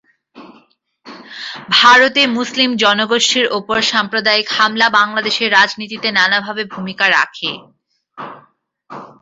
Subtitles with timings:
[1.75, 7.51] ভারতে মুসলিম জনগোষ্ঠীর ওপর সাম্প্রদায়িক হামলা বাংলাদেশের রাজনীতিতে নানাভাবে ভূমিকা রাখে।